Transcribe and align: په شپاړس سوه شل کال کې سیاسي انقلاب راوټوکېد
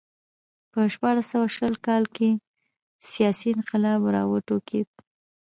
په 0.71 0.79
شپاړس 0.93 1.25
سوه 1.31 1.47
شل 1.55 1.73
کال 1.87 2.03
کې 2.15 2.29
سیاسي 3.11 3.47
انقلاب 3.57 4.01
راوټوکېد 4.15 4.89